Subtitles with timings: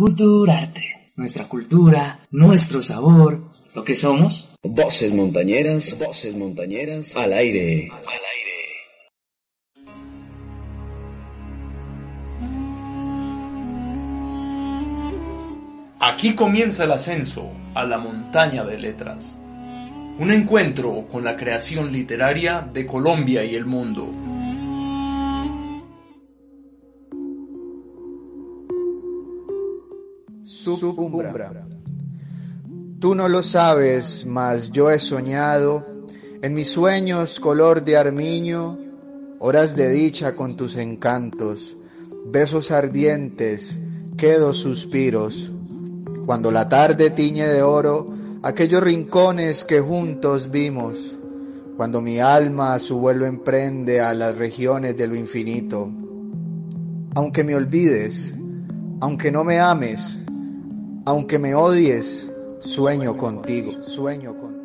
[0.00, 3.38] Culturarte, nuestra cultura, nuestro sabor,
[3.74, 4.48] lo que somos.
[4.62, 7.90] Voces montañeras, voces montañeras, al aire.
[7.92, 8.50] Al aire.
[16.00, 19.38] Aquí comienza el ascenso a la montaña de letras.
[20.18, 24.10] Un encuentro con la creación literaria de Colombia y el mundo.
[33.00, 35.86] Tú no lo sabes, mas yo he soñado.
[36.42, 38.78] En mis sueños color de armiño,
[39.38, 41.76] horas de dicha con tus encantos,
[42.26, 43.80] besos ardientes,
[44.16, 45.50] quedos suspiros,
[46.26, 48.08] cuando la tarde tiñe de oro
[48.42, 51.18] aquellos rincones que juntos vimos,
[51.76, 55.90] cuando mi alma su vuelo emprende a las regiones de lo infinito.
[57.14, 58.34] Aunque me olvides,
[59.00, 60.20] aunque no me ames,
[61.10, 62.30] aunque me odies,
[62.60, 64.60] sueño contigo, sueño contigo.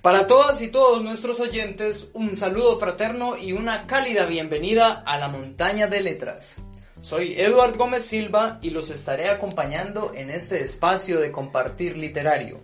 [0.00, 5.28] Para todas y todos nuestros oyentes, un saludo fraterno y una cálida bienvenida a la
[5.28, 6.56] montaña de letras.
[7.02, 12.60] Soy Eduard Gómez Silva y los estaré acompañando en este espacio de compartir literario.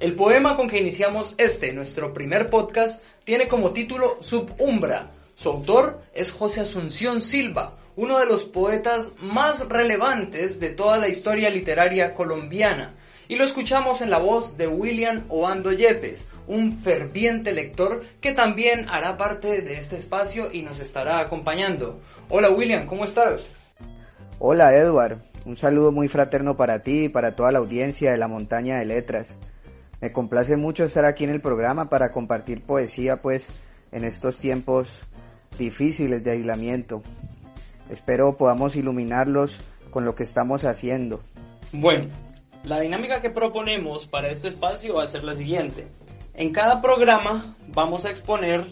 [0.00, 5.10] El poema con que iniciamos este, nuestro primer podcast, tiene como título Subumbra.
[5.34, 11.08] Su autor es José Asunción Silva, uno de los poetas más relevantes de toda la
[11.08, 12.94] historia literaria colombiana,
[13.28, 18.86] y lo escuchamos en la voz de William Oando Yepes, un ferviente lector que también
[18.90, 22.00] hará parte de este espacio y nos estará acompañando.
[22.28, 23.54] Hola William, ¿cómo estás?
[24.38, 28.28] Hola Edward, un saludo muy fraterno para ti y para toda la audiencia de la
[28.28, 29.36] montaña de letras.
[30.00, 33.50] Me complace mucho estar aquí en el programa para compartir poesía pues
[33.92, 34.88] en estos tiempos
[35.58, 37.02] difíciles de aislamiento.
[37.92, 39.60] Espero podamos iluminarlos
[39.90, 41.20] con lo que estamos haciendo.
[41.72, 42.06] Bueno,
[42.64, 45.86] la dinámica que proponemos para este espacio va a ser la siguiente.
[46.32, 48.64] En cada programa vamos a exponer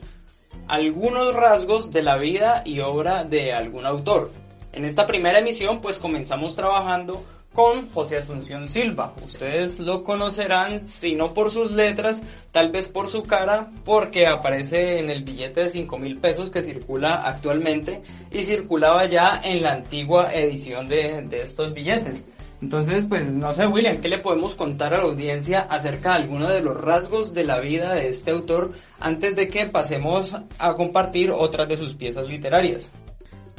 [0.68, 4.30] algunos rasgos de la vida y obra de algún autor.
[4.72, 9.14] En esta primera emisión pues comenzamos trabajando con José Asunción Silva.
[9.24, 12.22] Ustedes lo conocerán, si no por sus letras,
[12.52, 16.62] tal vez por su cara, porque aparece en el billete de 5 mil pesos que
[16.62, 22.22] circula actualmente y circulaba ya en la antigua edición de, de estos billetes.
[22.62, 26.50] Entonces, pues no sé, William, ¿qué le podemos contar a la audiencia acerca de algunos
[26.50, 31.30] de los rasgos de la vida de este autor antes de que pasemos a compartir
[31.30, 32.90] otras de sus piezas literarias?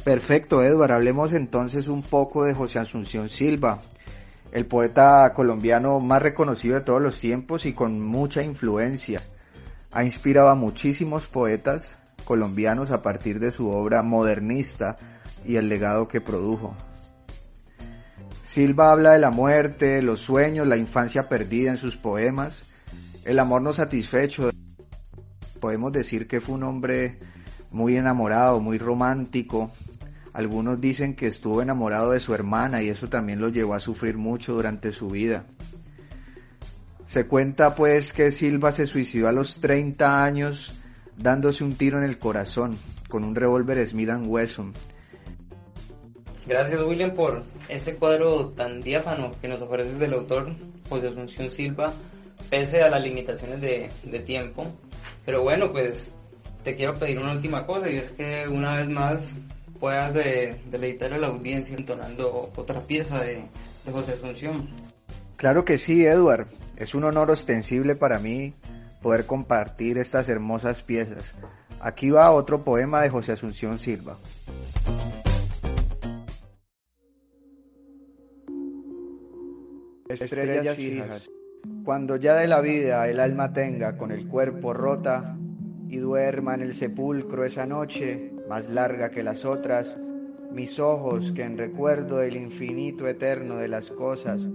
[0.04, 0.90] Perfecto, Edward.
[0.90, 3.82] Hablemos entonces un poco de José Asunción Silva,
[4.50, 9.20] el poeta colombiano más reconocido de todos los tiempos y con mucha influencia.
[9.92, 14.96] Ha inspirado a muchísimos poetas colombianos a partir de su obra modernista
[15.44, 16.76] y el legado que produjo.
[18.44, 22.64] Silva habla de la muerte, los sueños, la infancia perdida en sus poemas,
[23.24, 24.50] el amor no satisfecho.
[25.60, 27.20] Podemos decir que fue un hombre
[27.70, 29.70] muy enamorado, muy romántico.
[30.32, 34.16] Algunos dicen que estuvo enamorado de su hermana y eso también lo llevó a sufrir
[34.16, 35.44] mucho durante su vida.
[37.06, 40.74] Se cuenta pues que Silva se suicidó a los 30 años
[41.16, 42.78] dándose un tiro en el corazón
[43.08, 44.72] con un revólver Smith Wesson
[46.44, 50.56] Gracias William por ese cuadro tan diáfano que nos ofreces del autor
[50.88, 51.92] José Asunción Silva,
[52.50, 54.66] pese a las limitaciones de, tiempo.
[55.24, 56.10] Pero bueno, pues
[56.64, 59.36] te quiero pedir una última cosa y es que una vez más
[59.82, 63.42] puedas deleitar a la audiencia entonando otra pieza de,
[63.84, 64.68] de José Asunción.
[65.34, 66.46] Claro que sí, Edward.
[66.76, 68.54] Es un honor ostensible para mí
[69.02, 71.34] poder compartir estas hermosas piezas.
[71.80, 74.20] Aquí va otro poema de José Asunción Silva.
[80.08, 81.28] estrellas fijas.
[81.84, 85.36] Cuando ya de la vida el alma tenga con el cuerpo rota
[85.88, 89.96] y duerma en el sepulcro esa noche más larga que las otras,
[90.50, 94.46] mis ojos que en recuerdo del infinito eterno de las cosas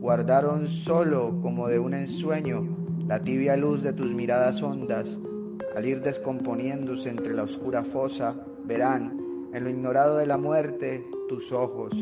[0.00, 2.66] guardaron solo como de un ensueño
[3.06, 5.20] la tibia luz de tus miradas hondas,
[5.76, 8.34] al ir descomponiéndose entre la oscura fosa,
[8.64, 9.16] verán
[9.54, 11.94] en lo ignorado de la muerte, tus ojos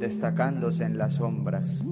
[0.00, 1.84] destacándose en las sombras.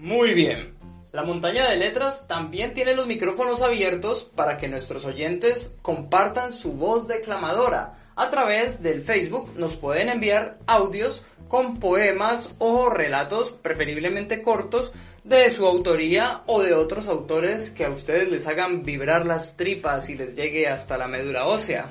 [0.00, 0.81] Muy bien.
[1.12, 6.72] La montaña de letras también tiene los micrófonos abiertos para que nuestros oyentes compartan su
[6.72, 7.98] voz declamadora.
[8.16, 14.90] A través del Facebook nos pueden enviar audios con poemas o relatos preferiblemente cortos
[15.22, 20.08] de su autoría o de otros autores que a ustedes les hagan vibrar las tripas
[20.08, 21.90] y les llegue hasta la médula ósea.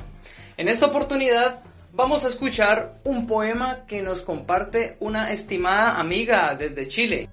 [0.57, 1.62] En esta oportunidad
[1.94, 7.29] vamos a escuchar un poema que nos comparte una estimada amiga desde Chile.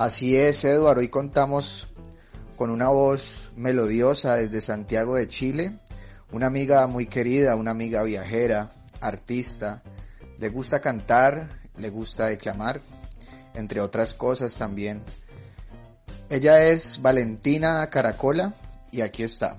[0.00, 1.86] Así es, Eduardo, hoy contamos
[2.56, 5.78] con una voz melodiosa desde Santiago de Chile,
[6.32, 9.82] una amiga muy querida, una amiga viajera, artista,
[10.38, 12.80] le gusta cantar, le gusta declamar,
[13.52, 15.02] entre otras cosas también.
[16.30, 18.54] Ella es Valentina Caracola
[18.90, 19.58] y aquí está.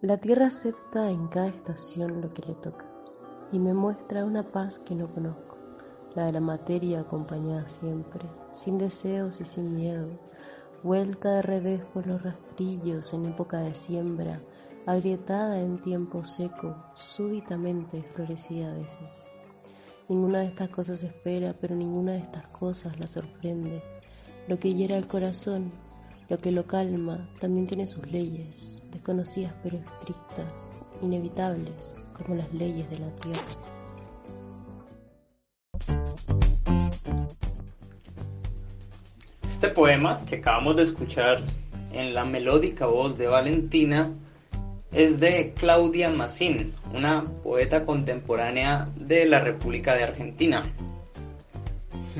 [0.00, 2.93] La tierra acepta en cada estación lo que le toca
[3.54, 5.58] y me muestra una paz que no conozco,
[6.16, 10.08] la de la materia acompañada siempre, sin deseos y sin miedo,
[10.82, 14.42] vuelta de revés por los rastrillos en época de siembra,
[14.86, 19.30] agrietada en tiempo seco, súbitamente florecida a veces.
[20.08, 23.84] Ninguna de estas cosas espera, pero ninguna de estas cosas la sorprende.
[24.48, 25.70] Lo que hiera el corazón,
[26.28, 30.72] lo que lo calma, también tiene sus leyes, desconocidas pero estrictas,
[31.04, 33.42] inevitables, como las leyes de la tierra.
[39.42, 41.40] Este poema que acabamos de escuchar
[41.92, 44.10] en la melódica voz de Valentina
[44.92, 50.72] es de Claudia Massín, una poeta contemporánea de la República de Argentina.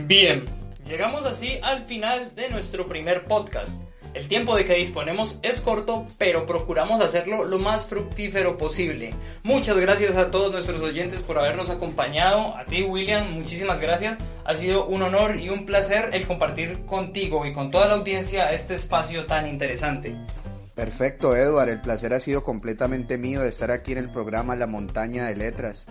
[0.06, 0.44] Bien,
[0.86, 3.80] llegamos así al final de nuestro primer podcast.
[4.14, 9.12] El tiempo de que disponemos es corto, pero procuramos hacerlo lo más fructífero posible.
[9.42, 12.56] Muchas gracias a todos nuestros oyentes por habernos acompañado.
[12.56, 14.16] A ti, William, muchísimas gracias.
[14.44, 18.52] Ha sido un honor y un placer el compartir contigo y con toda la audiencia
[18.52, 20.14] este espacio tan interesante.
[20.76, 21.70] Perfecto, Edward.
[21.70, 25.34] El placer ha sido completamente mío de estar aquí en el programa La Montaña de
[25.34, 25.88] Letras.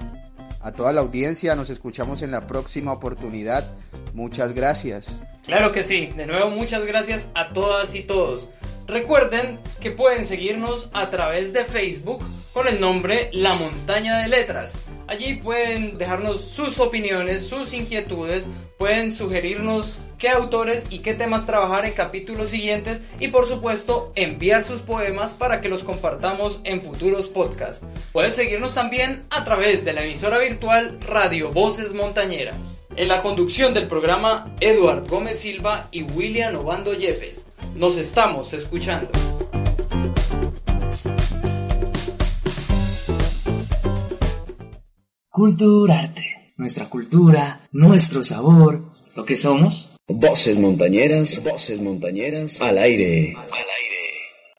[0.63, 3.69] A toda la audiencia, nos escuchamos en la próxima oportunidad.
[4.13, 5.12] Muchas gracias.
[5.45, 6.13] Claro que sí.
[6.15, 8.50] De nuevo, muchas gracias a todas y todos.
[8.88, 12.24] Recuerden que pueden seguirnos a través de Facebook
[12.54, 14.77] con el nombre La Montaña de Letras.
[15.07, 21.83] Allí pueden dejarnos sus opiniones, sus inquietudes, pueden sugerirnos qué autores y qué temas trabajar
[21.83, 27.27] en capítulos siguientes y por supuesto enviar sus poemas para que los compartamos en futuros
[27.27, 27.85] podcasts.
[28.13, 32.81] Pueden seguirnos también a través de la emisora virtual Radio Voces Montañeras.
[32.95, 37.49] En la conducción del programa, Eduard Gómez Silva y William Obando Yepes.
[37.75, 39.09] Nos estamos escuchando.
[45.27, 46.53] Culturarte.
[46.55, 48.85] Nuestra cultura, nuestro sabor,
[49.17, 49.93] lo que somos.
[50.09, 53.38] Voces montañeras, voces montañeras, al aire.
[53.38, 53.72] Al aire.